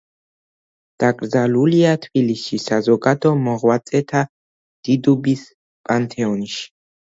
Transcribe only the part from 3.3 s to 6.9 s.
მოღვაწეთა დიდუბის პანთეონში.